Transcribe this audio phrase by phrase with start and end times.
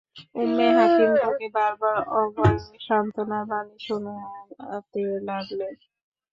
[0.35, 5.73] উম্মে হাকীম তাকে বারবার অভয় ও সান্তনার বাণী শুনাতে লাগলেন।